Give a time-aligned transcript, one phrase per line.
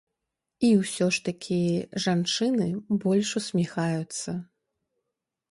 [0.69, 1.57] І ўсё ж такі
[2.07, 2.67] жанчыны
[3.05, 4.31] больш усміхаюцца.